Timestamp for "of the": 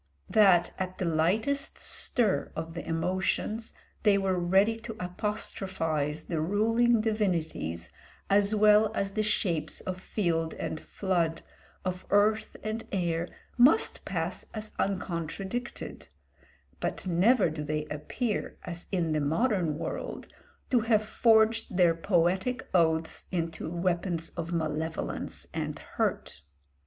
2.55-2.83